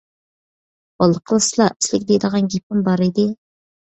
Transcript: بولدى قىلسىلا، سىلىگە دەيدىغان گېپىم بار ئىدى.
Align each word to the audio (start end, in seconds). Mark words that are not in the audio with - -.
بولدى 1.01 1.19
قىلسىلا، 1.31 1.67
سىلىگە 1.87 2.07
دەيدىغان 2.11 2.49
گېپىم 2.53 2.81
بار 2.87 3.07
ئىدى. 3.09 3.27